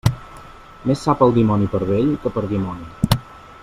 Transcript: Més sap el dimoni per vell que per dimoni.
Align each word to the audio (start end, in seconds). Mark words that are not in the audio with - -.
Més 0.91 1.03
sap 1.07 1.21
el 1.27 1.35
dimoni 1.37 1.69
per 1.75 1.83
vell 1.93 2.11
que 2.25 2.33
per 2.39 2.47
dimoni. 2.55 3.17